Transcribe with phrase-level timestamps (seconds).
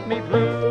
[0.00, 0.62] Me blue.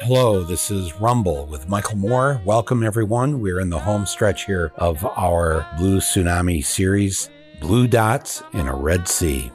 [0.00, 2.40] Hello, this is Rumble with Michael Moore.
[2.46, 3.40] Welcome, everyone.
[3.40, 7.28] We're in the home stretch here of our Blue Tsunami series,
[7.60, 9.52] Blue Dots in a Red Sea.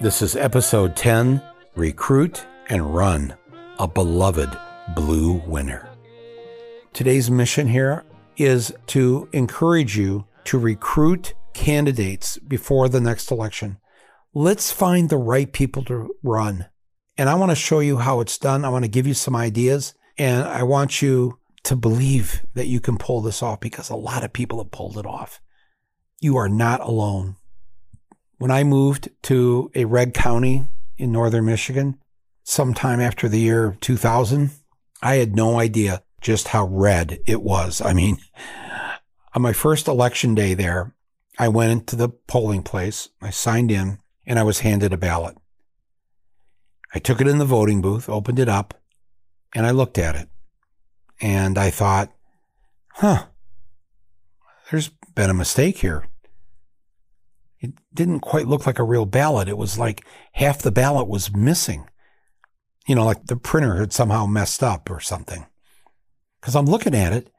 [0.00, 1.42] This is episode 10
[1.74, 3.34] Recruit and Run,
[3.80, 4.56] a beloved
[4.94, 5.88] blue winner.
[6.92, 8.04] Today's mission here
[8.36, 13.78] is to encourage you to recruit candidates before the next election.
[14.34, 16.66] Let's find the right people to run.
[17.16, 18.64] And I want to show you how it's done.
[18.64, 19.94] I want to give you some ideas.
[20.16, 24.24] And I want you to believe that you can pull this off because a lot
[24.24, 25.40] of people have pulled it off.
[26.20, 27.36] You are not alone.
[28.38, 30.64] When I moved to a red county
[30.96, 31.98] in northern Michigan,
[32.44, 34.50] sometime after the year 2000,
[35.02, 37.80] I had no idea just how red it was.
[37.80, 38.18] I mean,
[39.34, 40.94] on my first election day there,
[41.38, 45.36] I went into the polling place, I signed in, and I was handed a ballot.
[46.94, 48.74] I took it in the voting booth, opened it up,
[49.54, 50.28] and I looked at it.
[51.20, 52.12] And I thought,
[52.92, 53.24] huh,
[54.70, 56.06] there's been a mistake here.
[57.58, 59.48] It didn't quite look like a real ballot.
[59.48, 61.88] It was like half the ballot was missing.
[62.86, 65.46] You know, like the printer had somehow messed up or something.
[66.40, 67.30] Because I'm looking at it,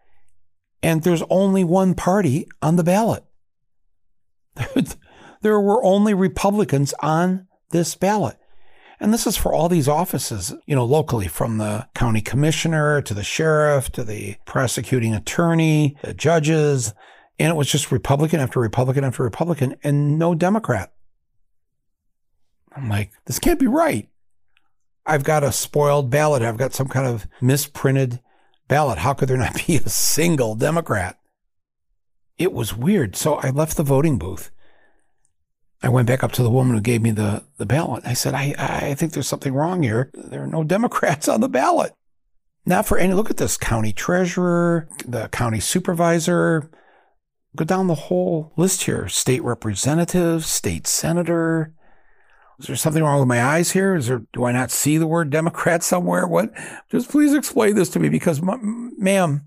[0.82, 3.24] and there's only one party on the ballot.
[5.42, 8.38] there were only Republicans on this ballot.
[9.00, 13.14] And this is for all these offices, you know, locally, from the county commissioner to
[13.14, 16.94] the sheriff to the prosecuting attorney, the judges.
[17.38, 20.92] And it was just Republican after Republican after Republican and no Democrat.
[22.76, 24.10] I'm like, this can't be right.
[25.06, 26.44] I've got a spoiled ballot.
[26.44, 28.20] I've got some kind of misprinted
[28.68, 29.00] ballot.
[29.00, 31.18] How could there not be a single Democrat?
[32.38, 33.16] It was weird.
[33.16, 34.52] So I left the voting booth.
[35.82, 38.04] I went back up to the woman who gave me the, the ballot.
[38.06, 40.12] I said, I, I think there's something wrong here.
[40.14, 41.94] There are no Democrats on the ballot.
[42.66, 46.70] Not for any, look at this county treasurer, the county supervisor.
[47.56, 49.08] Go down the whole list here.
[49.08, 51.74] State representative, state senator.
[52.60, 53.96] Is there something wrong with my eyes here?
[53.96, 56.28] Is there, do I not see the word Democrat somewhere?
[56.28, 56.52] What?
[56.92, 59.46] Just please explain this to me because, ma'am,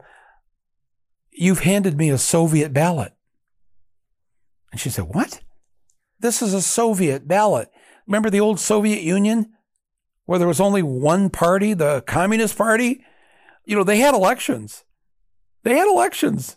[1.30, 3.12] you've handed me a Soviet ballot.
[4.72, 5.40] And she said, What?
[6.22, 7.68] This is a Soviet ballot.
[8.06, 9.52] Remember the old Soviet Union
[10.24, 13.04] where there was only one party, the Communist Party?
[13.64, 14.84] You know, they had elections.
[15.64, 16.56] They had elections.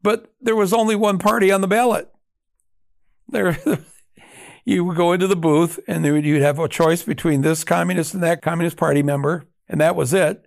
[0.00, 2.08] But there was only one party on the ballot.
[3.28, 3.58] There
[4.64, 8.22] you would go into the booth and you'd have a choice between this communist and
[8.22, 10.46] that communist party member, and that was it.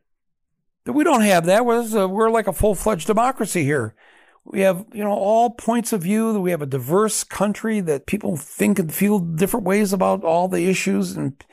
[0.86, 1.66] We don't have that.
[1.66, 3.94] We're like a full-fledged democracy here.
[4.50, 6.40] We have, you know, all points of view.
[6.40, 10.70] We have a diverse country that people think and feel different ways about all the
[10.70, 11.18] issues.
[11.18, 11.44] And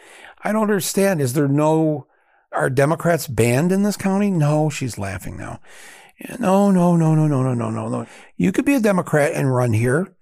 [0.44, 1.20] I don't understand.
[1.20, 2.06] Is there no,
[2.52, 4.30] are Democrats banned in this county?
[4.30, 5.60] No, she's laughing now.
[6.38, 8.06] No, no, no, no, no, no, no, no, no.
[8.36, 10.14] You could be a Democrat and run here.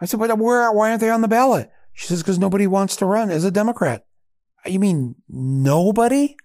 [0.00, 1.70] I said, but where, why aren't they on the ballot?
[1.92, 4.04] She says, because nobody wants to run as a Democrat.
[4.66, 6.36] You mean nobody?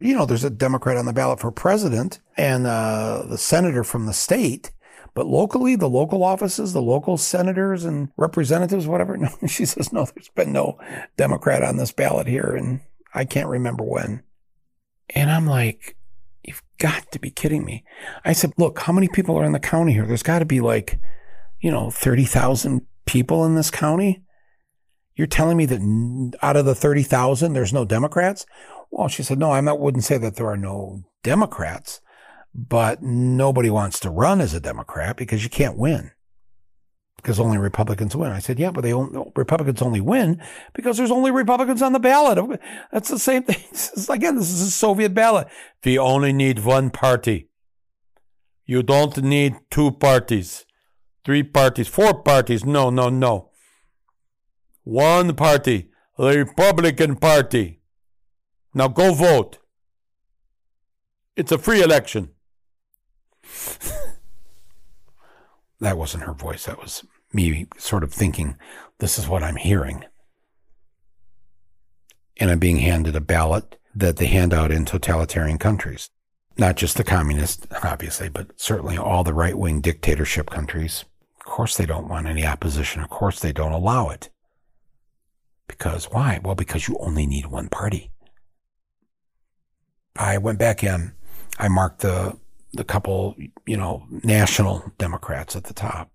[0.00, 4.06] You know, there's a Democrat on the ballot for president and uh, the senator from
[4.06, 4.72] the state.
[5.14, 9.16] But locally, the local offices, the local senators and representatives, whatever.
[9.18, 10.78] No, she says, no, there's been no
[11.16, 12.54] Democrat on this ballot here.
[12.56, 12.80] And
[13.14, 14.22] I can't remember when.
[15.10, 15.96] And I'm like,
[16.44, 17.84] you've got to be kidding me.
[18.24, 20.06] I said, look, how many people are in the county here?
[20.06, 21.00] There's got to be like,
[21.60, 24.22] you know, 30,000 people in this county.
[25.16, 28.46] You're telling me that out of the 30,000, there's no Democrats?
[28.90, 32.00] Well, she said, no, I wouldn't say that there are no Democrats
[32.54, 36.12] but nobody wants to run as a Democrat because you can't win
[37.18, 38.30] because only Republicans win.
[38.30, 40.40] I said, yeah, but they only, Republicans only win
[40.72, 42.60] because there's only Republicans on the ballot.
[42.92, 43.62] That's the same thing.
[44.08, 45.48] Again, this is a Soviet ballot.
[45.84, 47.48] We only need one party.
[48.64, 50.64] You don't need two parties,
[51.24, 52.64] three parties, four parties.
[52.64, 53.50] No, no, no.
[54.84, 57.80] One party, the Republican Party.
[58.74, 59.58] Now go vote.
[61.34, 62.30] It's a free election.
[65.80, 66.66] that wasn't her voice.
[66.66, 68.56] That was me sort of thinking,
[68.98, 70.04] this is what I'm hearing.
[72.38, 76.10] And I'm being handed a ballot that they hand out in totalitarian countries.
[76.56, 81.04] Not just the communist, obviously, but certainly all the right wing dictatorship countries.
[81.38, 83.02] Of course, they don't want any opposition.
[83.02, 84.30] Of course, they don't allow it.
[85.68, 86.40] Because why?
[86.42, 88.10] Well, because you only need one party.
[90.16, 91.12] I went back in.
[91.58, 92.36] I marked the
[92.72, 93.34] the couple,
[93.66, 96.10] you know, national Democrats at the top.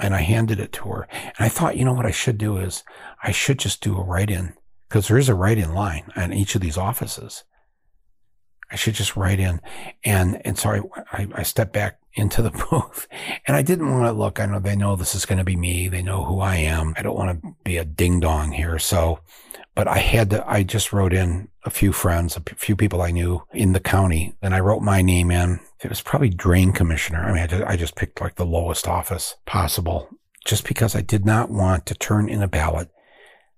[0.00, 1.08] And I handed it to her.
[1.12, 2.82] And I thought, you know what I should do is
[3.22, 4.54] I should just do a write in
[4.88, 7.44] because there is a write in line on each of these offices.
[8.70, 9.60] I should just write in.
[10.04, 10.80] And, and so I,
[11.12, 13.06] I, I stepped back into the booth
[13.46, 14.40] and I didn't want to look.
[14.40, 15.88] I know they know this is going to be me.
[15.88, 16.94] They know who I am.
[16.96, 18.78] I don't want to be a ding dong here.
[18.78, 19.20] So,
[19.74, 23.10] but I had to, I just wrote in a few friends, a few people I
[23.10, 25.60] knew in the county and I wrote my name in.
[25.82, 27.24] It was probably drain commissioner.
[27.24, 30.08] I mean, I just, I just picked like the lowest office possible
[30.44, 32.88] just because I did not want to turn in a ballot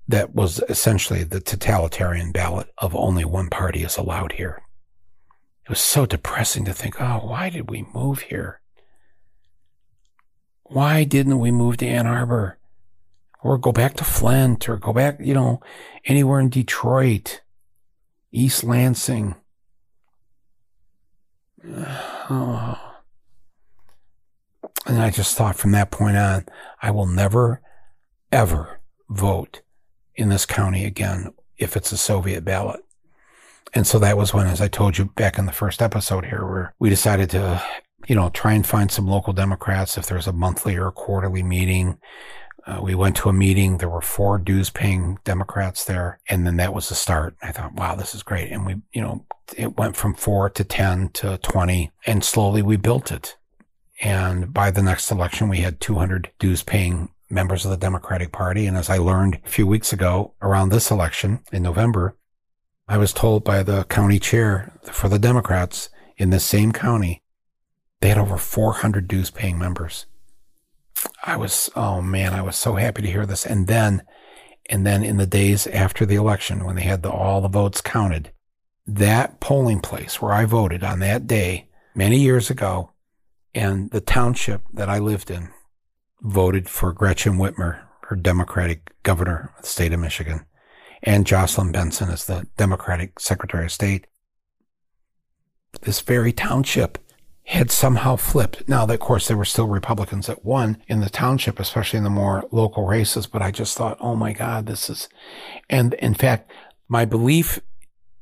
[0.09, 4.63] that was essentially the totalitarian ballot of only one party is allowed here.
[5.65, 8.61] It was so depressing to think, oh, why did we move here?
[10.63, 12.59] Why didn't we move to Ann Arbor?
[13.47, 15.61] Or go back to Flint or go back, you know,
[16.05, 17.43] anywhere in Detroit,
[18.33, 19.37] East Lansing.
[22.29, 22.77] Oh.
[24.85, 26.47] And I just thought from that point on,
[26.83, 27.61] I will never,
[28.33, 29.63] ever vote
[30.17, 32.81] in this county again if it's a Soviet ballot.
[33.75, 36.45] And so that was when, as I told you back in the first episode here,
[36.45, 37.63] where we decided to,
[38.09, 41.45] you know, try and find some local Democrats if there's a monthly or a quarterly
[41.45, 41.99] meeting.
[42.67, 43.79] Uh, we went to a meeting.
[43.79, 46.19] There were four dues paying Democrats there.
[46.29, 47.37] And then that was the start.
[47.41, 48.51] I thought, wow, this is great.
[48.51, 49.25] And we, you know,
[49.57, 53.37] it went from four to 10 to 20 and slowly we built it.
[54.03, 58.67] And by the next election, we had 200 dues paying members of the Democratic Party.
[58.67, 62.17] And as I learned a few weeks ago around this election in November,
[62.89, 67.23] I was told by the county chair for the Democrats in this same county,
[68.01, 70.07] they had over 400 dues paying members.
[71.25, 73.45] I was, oh man, I was so happy to hear this.
[73.45, 74.03] And then,
[74.69, 77.81] and then in the days after the election, when they had the, all the votes
[77.81, 78.33] counted,
[78.87, 82.93] that polling place where I voted on that day many years ago,
[83.55, 85.49] and the township that I lived in
[86.21, 90.47] voted for Gretchen Whitmer, her Democratic governor of the state of Michigan,
[91.03, 94.07] and Jocelyn Benson as the Democratic Secretary of State.
[95.83, 96.99] This very township
[97.47, 98.69] had somehow flipped.
[98.69, 102.11] Now, of course, there were still Republicans that won in the township, especially in the
[102.11, 103.29] more local races.
[103.29, 105.09] But I just thought, oh my God, this is,
[105.71, 106.51] and in fact,
[106.89, 107.61] my belief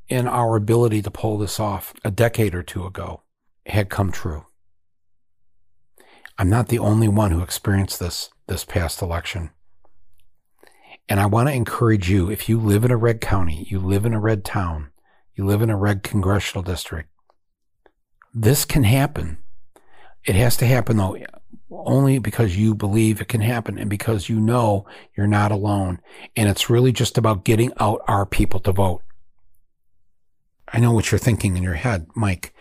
[0.09, 3.23] in our ability to pull this off a decade or two ago
[3.65, 4.45] had come true.
[6.37, 9.51] I'm not the only one who experienced this this past election.
[11.09, 14.05] And I want to encourage you if you live in a red county, you live
[14.05, 14.91] in a red town,
[15.35, 17.09] you live in a red congressional district,
[18.35, 19.39] this can happen.
[20.25, 21.17] It has to happen though,
[21.71, 24.87] only because you believe it can happen and because you know
[25.17, 26.01] you're not alone.
[26.35, 29.03] And it's really just about getting out our people to vote.
[30.73, 32.53] I know what you're thinking in your head, Mike.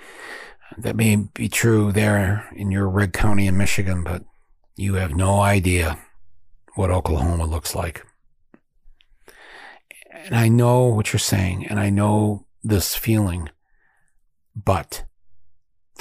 [0.78, 4.24] That may be true there in your red county in Michigan, but
[4.76, 6.00] you have no idea
[6.76, 8.06] what Oklahoma looks like.
[10.12, 13.50] And I know what you're saying, and I know this feeling,
[14.56, 15.04] but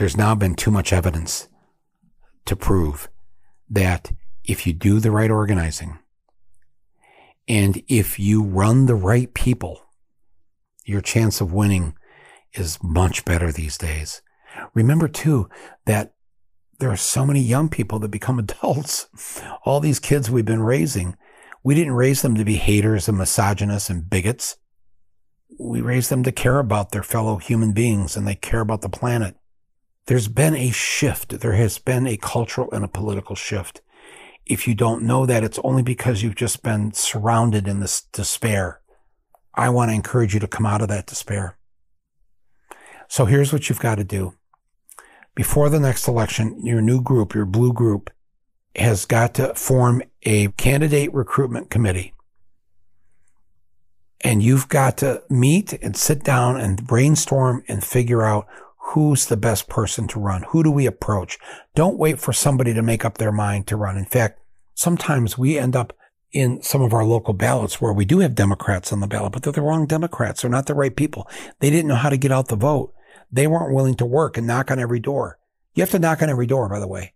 [0.02, 1.48] there's now been too much evidence
[2.44, 3.08] to prove
[3.70, 4.10] that
[4.42, 5.96] if you do the right organizing
[7.46, 9.80] and if you run the right people,
[10.84, 11.94] your chance of winning
[12.52, 14.22] is much better these days.
[14.74, 15.48] Remember too
[15.86, 16.14] that
[16.80, 19.06] there are so many young people that become adults.
[19.64, 21.16] All these kids we've been raising,
[21.62, 24.56] we didn't raise them to be haters and misogynists and bigots.
[25.60, 28.88] We raised them to care about their fellow human beings and they care about the
[28.88, 29.36] planet.
[30.06, 31.40] There's been a shift.
[31.40, 33.80] There has been a cultural and a political shift.
[34.44, 38.80] If you don't know that, it's only because you've just been surrounded in this despair.
[39.54, 41.56] I want to encourage you to come out of that despair.
[43.08, 44.34] So here's what you've got to do
[45.34, 48.10] before the next election, your new group, your blue group,
[48.76, 52.14] has got to form a candidate recruitment committee.
[54.20, 58.46] And you've got to meet and sit down and brainstorm and figure out
[58.86, 60.44] who's the best person to run.
[60.50, 61.38] Who do we approach?
[61.74, 63.96] Don't wait for somebody to make up their mind to run.
[63.96, 64.40] In fact,
[64.74, 65.92] sometimes we end up
[66.32, 69.42] in some of our local ballots where we do have Democrats on the ballot, but
[69.42, 70.42] they're the wrong Democrats.
[70.42, 71.28] They're not the right people.
[71.60, 72.92] They didn't know how to get out the vote.
[73.30, 75.38] They weren't willing to work and knock on every door.
[75.74, 77.14] You have to knock on every door, by the way.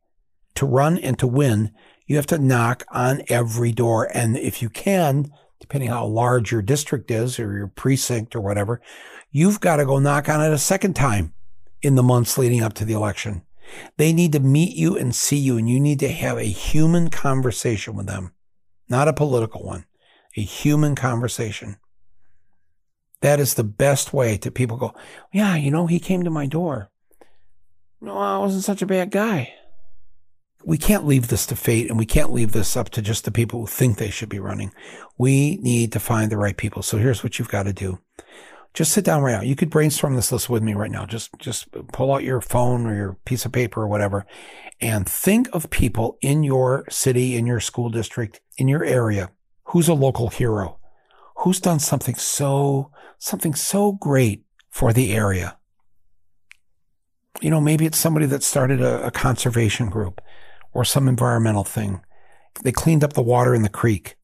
[0.57, 1.71] to run and to win,
[2.07, 4.09] you have to knock on every door.
[4.13, 5.31] And if you can,
[5.61, 8.81] depending how large your district is or your precinct or whatever,
[9.31, 11.35] you've got to go knock on it a second time
[11.83, 13.43] in the months leading up to the election.
[13.97, 17.11] They need to meet you and see you, and you need to have a human
[17.11, 18.33] conversation with them,
[18.89, 19.87] not a political one,
[20.37, 21.77] a human conversation.
[23.23, 24.95] That is the best way to people go,
[25.33, 26.91] yeah, you know, he came to my door.
[28.01, 29.55] No, I wasn't such a bad guy.
[30.65, 33.31] We can't leave this to fate and we can't leave this up to just the
[33.31, 34.73] people who think they should be running.
[35.17, 36.83] We need to find the right people.
[36.83, 38.01] So here's what you've got to do.
[38.77, 39.41] Just sit down right now.
[39.41, 41.07] You could brainstorm this list with me right now.
[41.07, 44.27] Just, just pull out your phone or your piece of paper or whatever
[44.83, 49.31] and think of people in your city, in your school district, in your area.
[49.69, 50.79] Who's a local hero?
[51.37, 55.57] Who's done something so, something so great for the area?
[57.41, 60.21] You know, maybe it's somebody that started a, a conservation group
[60.75, 62.03] or some environmental thing.
[62.63, 64.17] They cleaned up the water in the creek.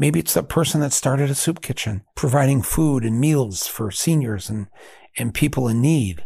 [0.00, 4.48] Maybe it's the person that started a soup kitchen, providing food and meals for seniors
[4.48, 4.68] and,
[5.18, 6.24] and people in need.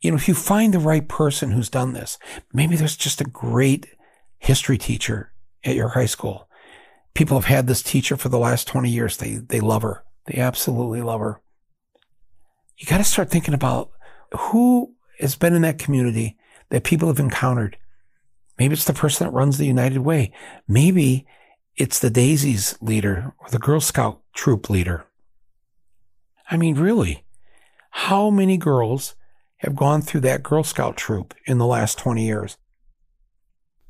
[0.00, 2.18] You know, if you find the right person who's done this,
[2.50, 3.88] maybe there's just a great
[4.38, 6.48] history teacher at your high school.
[7.12, 9.18] People have had this teacher for the last 20 years.
[9.18, 10.02] They, they love her.
[10.28, 11.42] They absolutely love her.
[12.78, 13.90] You got to start thinking about
[14.32, 16.38] who has been in that community
[16.70, 17.76] that people have encountered.
[18.58, 20.32] Maybe it's the person that runs the United Way.
[20.66, 21.26] Maybe
[21.78, 25.06] it's the Daisies leader or the Girl Scout troop leader.
[26.50, 27.24] I mean, really,
[27.90, 29.14] how many girls
[29.58, 32.56] have gone through that Girl Scout troop in the last 20 years?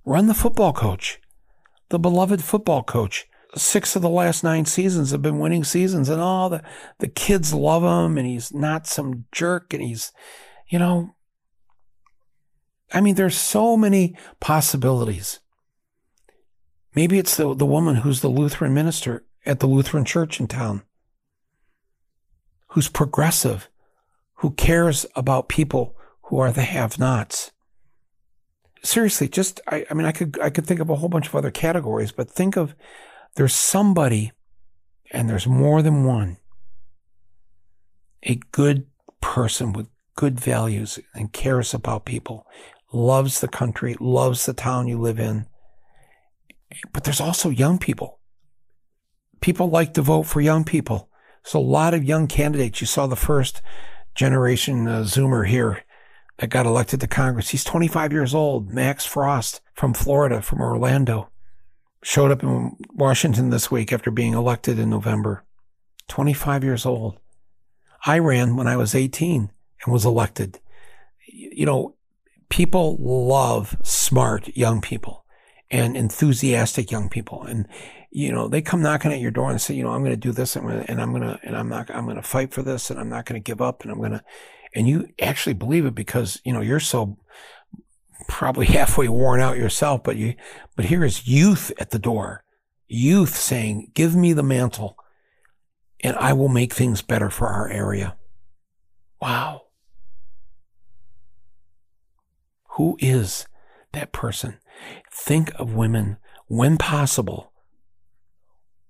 [0.04, 1.18] Run the football coach,
[1.88, 3.26] the beloved football coach.
[3.54, 6.62] Six of the last nine seasons have been winning seasons, and all the,
[6.98, 10.12] the kids love him, and he's not some jerk, and he's,
[10.68, 11.14] you know,
[12.92, 15.40] I mean, there's so many possibilities.
[16.98, 20.82] Maybe it's the, the woman who's the Lutheran minister at the Lutheran church in town,
[22.70, 23.68] who's progressive,
[24.38, 27.52] who cares about people who are the have nots.
[28.82, 31.36] Seriously, just, I, I mean, I could, I could think of a whole bunch of
[31.36, 32.74] other categories, but think of
[33.36, 34.32] there's somebody,
[35.12, 36.38] and there's more than one,
[38.24, 38.88] a good
[39.20, 39.86] person with
[40.16, 42.44] good values and cares about people,
[42.92, 45.46] loves the country, loves the town you live in,
[46.92, 48.18] but there's also young people.
[49.40, 51.08] People like to vote for young people.
[51.44, 52.80] So a lot of young candidates.
[52.80, 53.62] You saw the first
[54.14, 55.84] generation uh, Zoomer here
[56.38, 57.50] that got elected to Congress.
[57.50, 58.70] He's 25 years old.
[58.70, 61.30] Max Frost from Florida, from Orlando,
[62.02, 65.44] showed up in Washington this week after being elected in November.
[66.08, 67.18] 25 years old.
[68.04, 69.50] I ran when I was 18
[69.84, 70.60] and was elected.
[71.26, 71.96] You know,
[72.48, 75.24] people love smart young people
[75.70, 77.42] and enthusiastic young people.
[77.42, 77.68] And,
[78.10, 80.16] you know, they come knocking at your door and say, you know, I'm going to
[80.16, 82.90] do this and I'm going to, and I'm not, I'm going to fight for this
[82.90, 84.22] and I'm not going to give up and I'm going to,
[84.74, 87.18] and you actually believe it because, you know, you're so
[88.28, 90.34] probably halfway worn out yourself, but you,
[90.76, 92.44] but here is youth at the door,
[92.86, 94.96] youth saying, give me the mantle
[96.00, 98.16] and I will make things better for our area.
[99.20, 99.62] Wow.
[102.76, 103.46] Who is
[103.92, 104.58] that person?
[105.12, 107.52] Think of women when possible.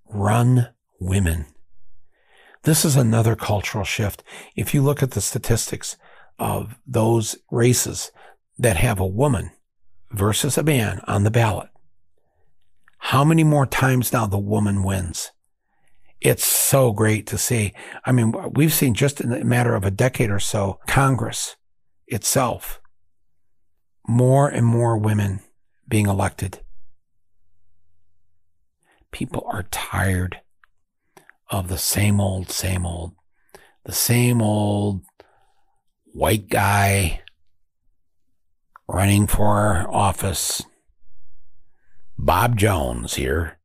[0.08, 0.68] Run
[1.00, 1.46] women.
[2.62, 4.22] This is another cultural shift.
[4.56, 5.96] If you look at the statistics
[6.38, 8.10] of those races
[8.58, 9.50] that have a woman
[10.10, 11.68] versus a man on the ballot,
[12.98, 15.30] how many more times now the woman wins?
[16.20, 17.72] It's so great to see.
[18.04, 21.56] I mean, we've seen just in a matter of a decade or so, Congress
[22.08, 22.80] itself,
[24.06, 25.40] more and more women
[25.88, 26.60] being elected.
[29.10, 30.40] People are tired
[31.50, 33.14] of the same old, same old,
[33.84, 35.02] the same old
[36.12, 37.22] white guy
[38.86, 40.62] running for office.
[42.18, 43.58] Bob Jones here.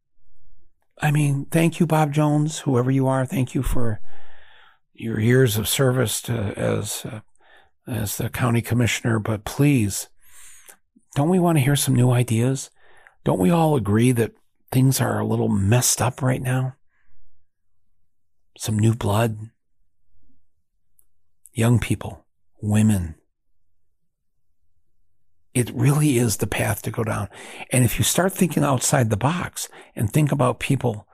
[1.01, 3.25] I mean, thank you, Bob Jones, whoever you are.
[3.25, 4.00] Thank you for
[4.94, 7.22] your years of service to, as uh,
[7.88, 9.20] as the county commissioner.
[9.20, 10.08] But please,
[11.15, 12.70] don't we want to hear some new ideas?
[13.24, 14.34] Don't we all agree that
[14.72, 16.75] things are a little messed up right now?
[18.58, 19.38] Some new blood?
[21.53, 22.25] Young people,
[22.62, 23.15] women.
[25.53, 27.29] It really is the path to go down.
[27.72, 31.08] And if you start thinking outside the box and think about people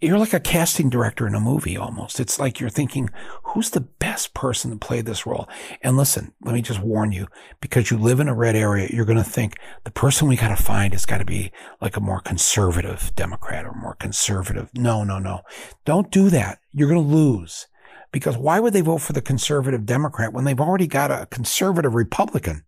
[0.00, 2.20] you're like a casting director in a movie almost.
[2.20, 3.10] It's like you're thinking,
[3.42, 5.48] who's the best person to play this role?
[5.82, 7.26] And listen, let me just warn you,
[7.60, 10.56] because you live in a red area, you're going to think the person we got
[10.56, 11.50] to find has got to be
[11.80, 14.70] like a more conservative Democrat or more conservative.
[14.74, 15.40] No, no, no.
[15.84, 16.58] Don't do that.
[16.72, 17.66] You're going to lose.
[18.10, 21.94] Because why would they vote for the conservative Democrat when they've already got a conservative
[21.94, 22.64] Republican?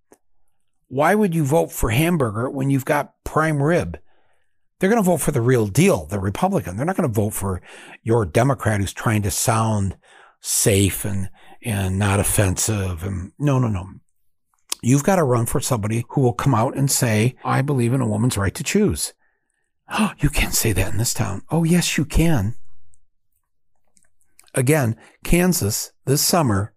[0.88, 3.98] Why would you vote for hamburger when you've got prime rib?
[4.80, 6.76] They're going to vote for the real deal, the Republican.
[6.76, 7.60] They're not going to vote for
[8.02, 9.96] your Democrat who's trying to sound
[10.40, 11.28] safe and,
[11.62, 13.04] and not offensive.
[13.04, 13.86] And no, no, no.
[14.82, 18.00] You've got to run for somebody who will come out and say, I believe in
[18.00, 19.12] a woman's right to choose.
[19.90, 21.42] Oh, you can't say that in this town.
[21.50, 22.54] Oh, yes, you can.
[24.54, 26.72] Again, Kansas this summer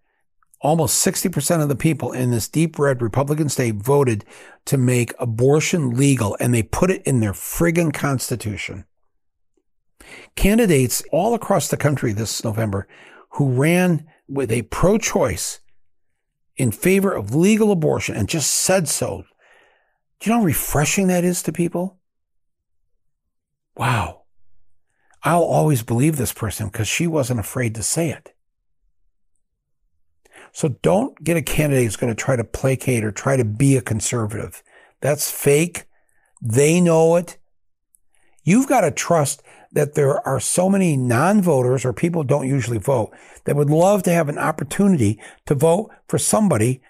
[0.64, 4.24] almost 60% of the people in this deep red Republican state voted
[4.64, 8.86] to make abortion legal and they put it in their friggin' constitution.
[10.36, 12.88] Candidates all across the country this November
[13.32, 15.60] who ran with a pro choice
[16.56, 19.24] in favor of legal abortion and just said so.
[20.18, 21.98] Do you know how refreshing that is to people?
[23.76, 24.22] Wow.
[25.22, 28.33] I'll always believe this person because she wasn't afraid to say it.
[30.54, 33.76] So don't get a candidate who's going to try to placate or try to be
[33.76, 34.62] a conservative.
[35.00, 35.84] That's fake.
[36.40, 37.38] They know it.
[38.44, 39.42] You've got to trust
[39.72, 43.10] that there are so many non-voters or people don't usually vote
[43.46, 46.80] that would love to have an opportunity to vote for somebody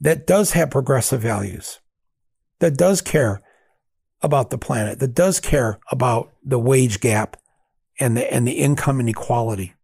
[0.00, 1.80] that does have progressive values,
[2.60, 3.42] that does care
[4.22, 7.36] about the planet, that does care about the wage gap
[7.98, 9.74] and the, and the income inequality.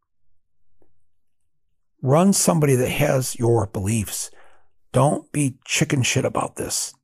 [2.02, 4.30] Run somebody that has your beliefs.
[4.92, 6.94] Don't be chicken shit about this.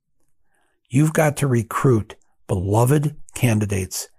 [0.89, 2.15] You've got to recruit
[2.47, 4.09] beloved candidates,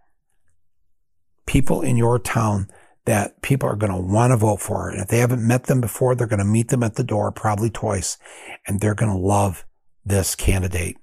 [1.47, 2.69] people in your town
[3.05, 4.91] that people are going to want to vote for.
[4.91, 7.31] And if they haven't met them before, they're going to meet them at the door,
[7.31, 8.19] probably twice,
[8.67, 9.65] and they're going to love
[10.05, 10.97] this candidate.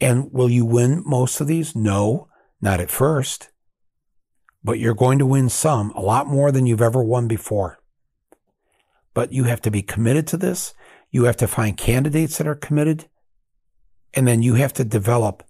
[0.00, 1.74] And will you win most of these?
[1.74, 2.28] No,
[2.60, 3.50] not at first
[4.62, 7.78] but you're going to win some, a lot more than you've ever won before.
[9.14, 10.74] But you have to be committed to this.
[11.10, 13.08] You have to find candidates that are committed.
[14.14, 15.42] And then you have to develop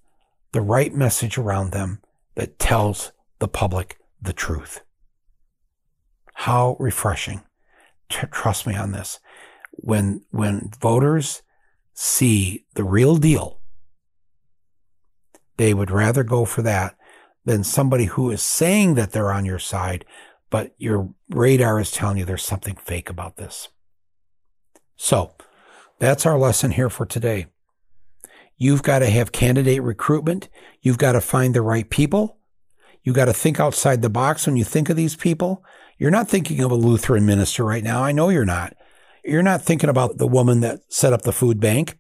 [0.52, 2.00] the right message around them
[2.34, 4.80] that tells the public the truth.
[6.34, 7.42] How refreshing.
[8.08, 9.18] Trust me on this.
[9.72, 11.42] When, when voters
[11.94, 13.60] see the real deal,
[15.56, 16.96] they would rather go for that
[17.44, 20.04] than somebody who is saying that they're on your side,
[20.50, 23.68] but your radar is telling you there's something fake about this.
[24.96, 25.34] So
[25.98, 27.46] that's our lesson here for today.
[28.56, 30.48] You've got to have candidate recruitment.
[30.82, 32.36] You've got to find the right people.
[33.02, 35.64] You've got to think outside the box when you think of these people.
[35.98, 38.04] You're not thinking of a Lutheran minister right now.
[38.04, 38.74] I know you're not.
[39.24, 41.98] You're not thinking about the woman that set up the food bank.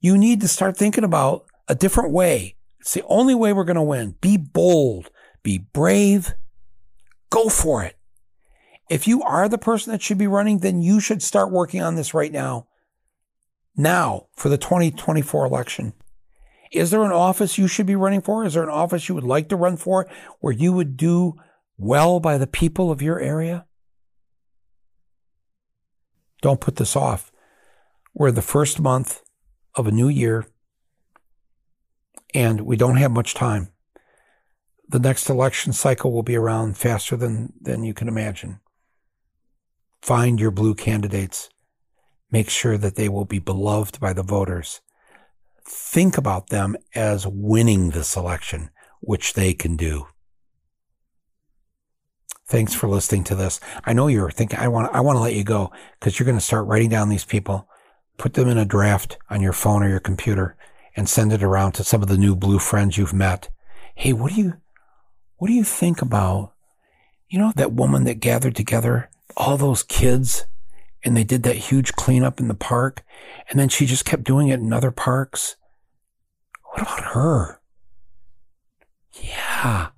[0.00, 3.76] You need to start thinking about a different way it's the only way we're going
[3.76, 4.16] to win.
[4.20, 5.10] Be bold,
[5.44, 6.34] be brave,
[7.30, 7.96] go for it.
[8.90, 11.94] If you are the person that should be running, then you should start working on
[11.94, 12.66] this right now.
[13.76, 15.92] Now for the 2024 election.
[16.72, 18.44] Is there an office you should be running for?
[18.44, 20.08] Is there an office you would like to run for
[20.40, 21.34] where you would do
[21.78, 23.64] well by the people of your area?
[26.40, 27.30] Don't put this off.
[28.12, 29.22] We're the first month
[29.76, 30.46] of a new year
[32.34, 33.68] and we don't have much time.
[34.88, 38.60] The next election cycle will be around faster than, than you can imagine.
[40.02, 41.48] Find your blue candidates.
[42.30, 44.80] Make sure that they will be beloved by the voters.
[45.64, 50.06] Think about them as winning this election, which they can do.
[52.46, 53.60] Thanks for listening to this.
[53.84, 56.36] I know you're thinking, I want, I want to let you go because you're going
[56.36, 57.68] to start writing down these people,
[58.18, 60.56] put them in a draft on your phone or your computer
[60.96, 63.48] and send it around to some of the new blue friends you've met.
[63.94, 64.54] Hey, what do you,
[65.36, 66.52] what do you think about,
[67.28, 70.46] you know, that woman that gathered together all those kids
[71.04, 73.04] and they did that huge cleanup in the park
[73.48, 75.56] and then she just kept doing it in other parks?
[76.64, 77.60] What about her?
[79.20, 79.88] Yeah,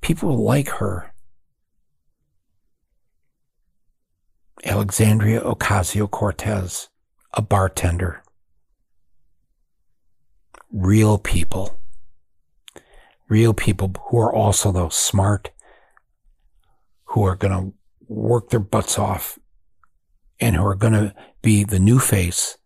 [0.00, 1.12] people like her.
[4.64, 6.88] Alexandria Ocasio Cortez,
[7.34, 8.23] a bartender
[10.74, 11.78] real people.
[13.28, 15.50] Real people who are also, though, smart,
[17.04, 17.74] who are going to
[18.06, 19.38] work their butts off
[20.40, 22.58] and who are going to be the new face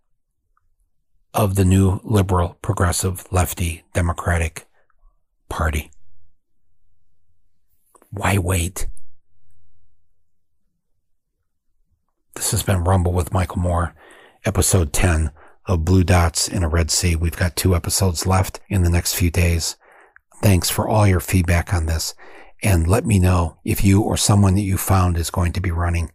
[1.34, 4.66] of the new liberal, progressive, lefty, democratic
[5.48, 5.90] party.
[8.10, 8.88] Why wait?
[12.34, 13.94] This has been Rumble with Michael Moore,
[14.44, 15.30] episode 10
[15.68, 17.14] of Blue Dots in a Red Sea.
[17.14, 19.76] We've got two episodes left in the next few days.
[20.42, 22.14] Thanks for all your feedback on this.
[22.62, 25.70] And let me know if you or someone that you found is going to be
[25.70, 26.10] running.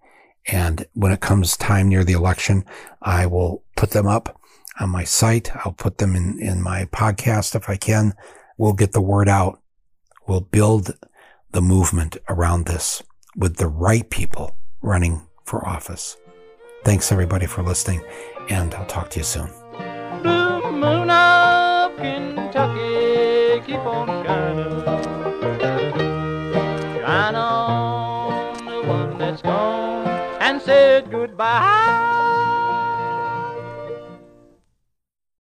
[0.47, 2.65] And when it comes time near the election,
[3.01, 4.41] I will put them up
[4.79, 5.55] on my site.
[5.57, 8.13] I'll put them in, in my podcast if I can.
[8.57, 9.61] We'll get the word out.
[10.27, 10.97] We'll build
[11.51, 13.03] the movement around this
[13.35, 16.17] with the right people running for office.
[16.83, 18.03] Thanks everybody for listening,
[18.49, 19.49] and I'll talk to you soon.
[20.21, 24.83] Blue moon of Kentucky, keep on shining.
[27.01, 30.07] Shine on the one that's gone
[30.41, 31.82] and said goodbye.